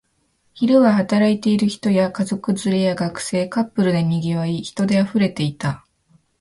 [0.55, 5.85] 昼は働いている人や、家族連れや学生、カップルで賑わい、人で溢れていた